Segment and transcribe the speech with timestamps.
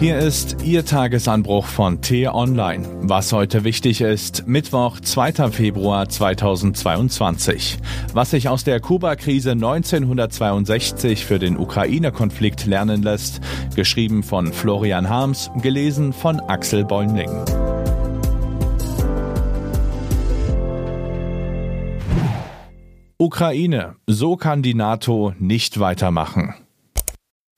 [0.00, 2.86] Hier ist Ihr Tagesanbruch von T-Online.
[3.02, 5.50] Was heute wichtig ist, Mittwoch, 2.
[5.50, 7.78] Februar 2022.
[8.14, 13.40] Was sich aus der Kuba-Krise 1962 für den Ukraine-Konflikt lernen lässt,
[13.74, 17.30] geschrieben von Florian Harms, gelesen von Axel Bäumling.
[23.16, 23.96] Ukraine.
[24.06, 26.54] So kann die NATO nicht weitermachen.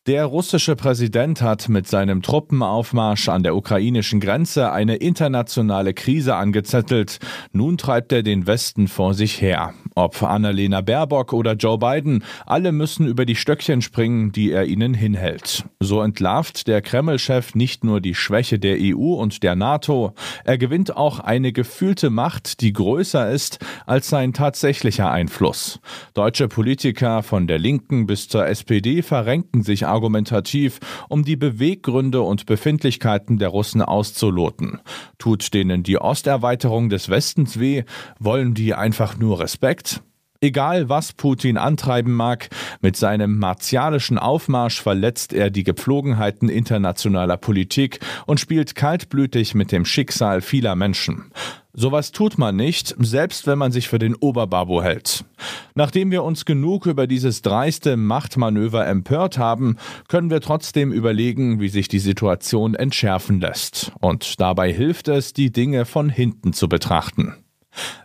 [0.06, 7.18] Der russische Präsident hat mit seinem Truppenaufmarsch an der ukrainischen Grenze eine internationale Krise angezettelt.
[7.52, 9.74] Nun treibt er den Westen vor sich her.
[9.94, 14.94] Ob Annalena Baerbock oder Joe Biden, alle müssen über die Stöckchen springen, die er ihnen
[14.94, 15.66] hinhält.
[15.80, 20.96] So entlarvt der Kreml-Chef nicht nur die Schwäche der EU und der NATO, er gewinnt
[20.96, 25.78] auch eine gefühlte Macht, die größer ist als sein tatsächlicher Einfluss.
[26.14, 32.46] Deutsche Politiker von der Linken bis zur SPD verrenken sich argumentativ, um die Beweggründe und
[32.46, 34.80] Befindlichkeiten der Russen auszuloten.
[35.18, 37.84] Tut denen die Osterweiterung des Westens weh?
[38.18, 40.02] Wollen die einfach nur Respekt?
[40.42, 42.48] Egal was Putin antreiben mag,
[42.80, 49.84] mit seinem martialischen Aufmarsch verletzt er die Gepflogenheiten internationaler Politik und spielt kaltblütig mit dem
[49.84, 51.30] Schicksal vieler Menschen.
[51.74, 55.26] Sowas tut man nicht, selbst wenn man sich für den Oberbabo hält.
[55.74, 59.76] Nachdem wir uns genug über dieses dreiste Machtmanöver empört haben,
[60.08, 63.92] können wir trotzdem überlegen, wie sich die Situation entschärfen lässt.
[64.00, 67.34] Und dabei hilft es, die Dinge von hinten zu betrachten.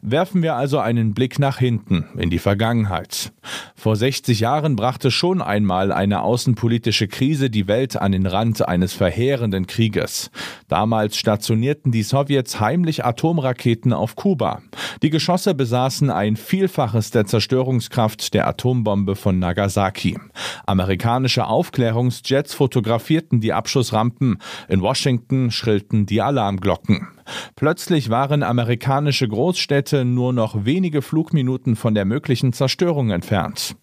[0.02, 3.31] Werfen wir also einen Blick nach hinten, in die Vergangenheit.
[3.76, 8.94] Vor 60 Jahren brachte schon einmal eine außenpolitische Krise die Welt an den Rand eines
[8.94, 10.31] verheerenden Krieges.
[10.68, 14.62] Damals stationierten die Sowjets heimlich Atomraketen auf Kuba.
[15.03, 20.18] Die Geschosse besaßen ein Vielfaches der Zerstörungskraft der Atombombe von Nagasaki.
[20.66, 24.40] Amerikanische Aufklärungsjets fotografierten die Abschussrampen.
[24.68, 27.08] In Washington schrillten die Alarmglocken.
[27.56, 33.75] Plötzlich waren amerikanische Großstädte nur noch wenige Flugminuten von der möglichen Zerstörung entfernt.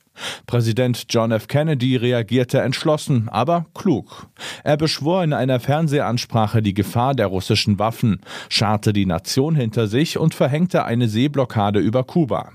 [0.46, 1.48] Präsident John F.
[1.48, 4.26] Kennedy reagierte entschlossen, aber klug.
[4.62, 10.18] Er beschwor in einer Fernsehansprache die Gefahr der russischen Waffen, scharte die Nation hinter sich
[10.18, 12.52] und verhängte eine Seeblockade über Kuba.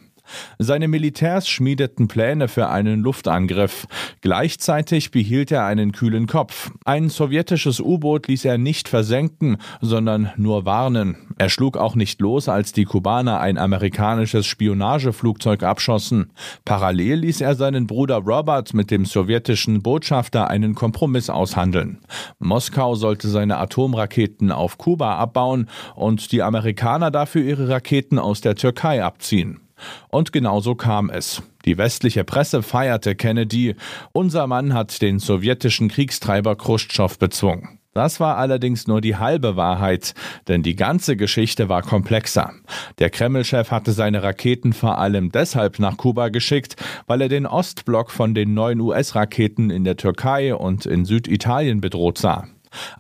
[0.60, 3.88] Seine Militärs schmiedeten Pläne für einen Luftangriff.
[4.22, 6.72] Gleichzeitig behielt er einen kühlen Kopf.
[6.86, 11.18] Ein sowjetisches U-Boot ließ er nicht versenken, sondern nur warnen.
[11.38, 16.32] Er schlug auch nicht los, als die Kubaner ein amerikanisches Spionageflugzeug abschossen.
[16.66, 22.00] Parallel ließ er seinen Bruder Robert mit dem sowjetischen Botschafter einen Kompromiss aushandeln.
[22.40, 28.56] Moskau sollte seine Atomraketen auf Kuba abbauen und die Amerikaner dafür ihre Raketen aus der
[28.56, 29.67] Türkei abziehen.
[30.10, 31.42] Und genauso kam es.
[31.66, 33.76] Die westliche Presse feierte Kennedy.
[34.14, 37.78] Unser Mann hat den sowjetischen Kriegstreiber Khrushchev bezwungen.
[37.98, 40.14] Das war allerdings nur die halbe Wahrheit,
[40.48, 42.52] denn die ganze Geschichte war komplexer.
[43.00, 46.76] Der Kreml-Chef hatte seine Raketen vor allem deshalb nach Kuba geschickt,
[47.08, 52.20] weil er den Ostblock von den neuen US-Raketen in der Türkei und in Süditalien bedroht
[52.20, 52.48] sah.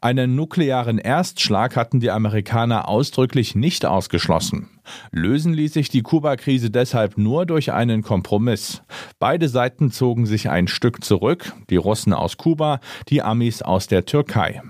[0.01, 4.69] Einen nuklearen Erstschlag hatten die Amerikaner ausdrücklich nicht ausgeschlossen.
[5.11, 8.81] Lösen ließ sich die Kuba-Krise deshalb nur durch einen Kompromiss.
[9.19, 12.79] Beide Seiten zogen sich ein Stück zurück, die Russen aus Kuba,
[13.09, 14.61] die Amis aus der Türkei.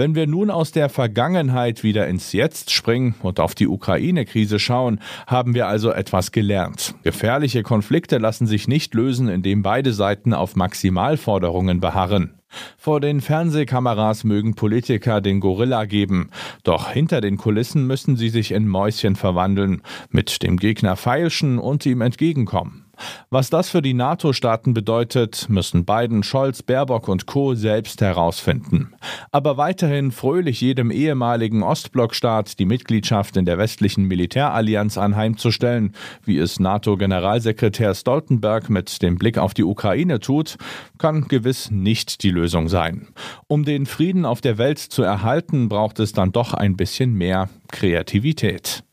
[0.00, 4.98] Wenn wir nun aus der Vergangenheit wieder ins Jetzt springen und auf die Ukraine-Krise schauen,
[5.26, 6.94] haben wir also etwas gelernt.
[7.02, 12.39] Gefährliche Konflikte lassen sich nicht lösen, indem beide Seiten auf Maximalforderungen beharren.
[12.76, 16.30] Vor den Fernsehkameras mögen Politiker den Gorilla geben,
[16.64, 21.86] doch hinter den Kulissen müssen sie sich in Mäuschen verwandeln, mit dem Gegner feilschen und
[21.86, 22.89] ihm entgegenkommen.
[23.30, 27.54] Was das für die NATO-Staaten bedeutet, müssen Biden, Scholz, Baerbock und Co.
[27.54, 28.92] selbst herausfinden.
[29.32, 35.94] Aber weiterhin fröhlich jedem ehemaligen Ostblockstaat die Mitgliedschaft in der westlichen Militärallianz anheimzustellen,
[36.24, 40.56] wie es NATO-Generalsekretär Stoltenberg mit dem Blick auf die Ukraine tut,
[40.98, 43.08] kann gewiss nicht die Lösung sein.
[43.46, 47.48] Um den Frieden auf der Welt zu erhalten, braucht es dann doch ein bisschen mehr
[47.68, 48.84] Kreativität.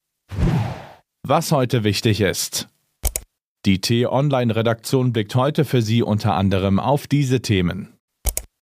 [1.23, 2.69] Was heute wichtig ist.
[3.67, 7.89] Die T-Online-Redaktion blickt heute für Sie unter anderem auf diese Themen.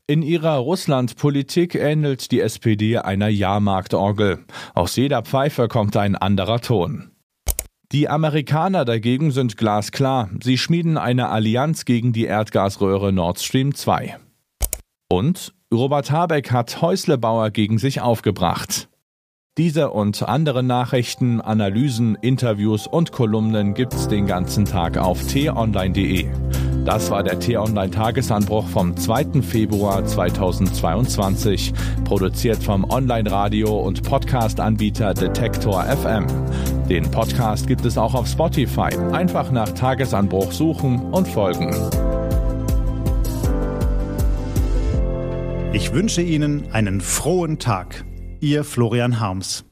[0.08, 4.44] In ihrer Russlandpolitik ähnelt die SPD einer Jahrmarktorgel.
[4.74, 7.12] Aus jeder Pfeife kommt ein anderer Ton.
[7.94, 10.30] Die Amerikaner dagegen sind glasklar.
[10.44, 14.18] Sie schmieden eine Allianz gegen die Erdgasröhre Nord Stream 2.
[15.08, 18.89] Und Robert Habeck hat Häuslebauer gegen sich aufgebracht.
[19.58, 26.28] Diese und andere Nachrichten, Analysen, Interviews und Kolumnen gibt's den ganzen Tag auf t-online.de.
[26.86, 29.42] Das war der T-Online-Tagesanbruch vom 2.
[29.42, 31.74] Februar 2022,
[32.06, 36.26] produziert vom Online-Radio- und Podcast-Anbieter Detektor FM.
[36.88, 38.96] Den Podcast gibt es auch auf Spotify.
[39.12, 41.76] Einfach nach Tagesanbruch suchen und folgen.
[45.74, 48.06] Ich wünsche Ihnen einen frohen Tag.
[48.42, 49.69] Ihr Florian Harms.